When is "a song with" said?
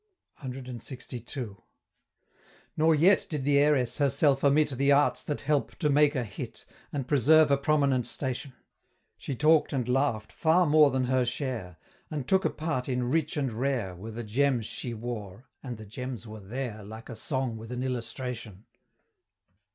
17.07-17.71